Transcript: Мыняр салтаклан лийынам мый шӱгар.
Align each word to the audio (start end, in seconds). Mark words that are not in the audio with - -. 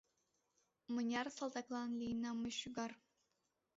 Мыняр 0.93 1.27
салтаклан 1.37 1.89
лийынам 1.99 2.35
мый 2.41 2.53
шӱгар. 2.59 2.91